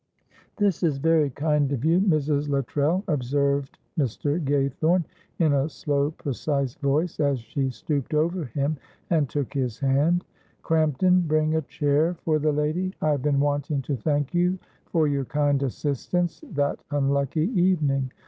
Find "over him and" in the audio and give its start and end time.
8.15-9.29